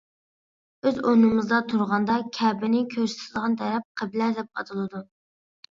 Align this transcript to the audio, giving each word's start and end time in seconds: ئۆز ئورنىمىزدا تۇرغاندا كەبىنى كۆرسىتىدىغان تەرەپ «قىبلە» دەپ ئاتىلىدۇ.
ئۆز 0.87 0.97
ئورنىمىزدا 1.01 1.59
تۇرغاندا 1.73 2.17
كەبىنى 2.39 2.83
كۆرسىتىدىغان 2.97 3.61
تەرەپ 3.63 3.89
«قىبلە» 4.03 4.33
دەپ 4.41 4.53
ئاتىلىدۇ. 4.59 5.09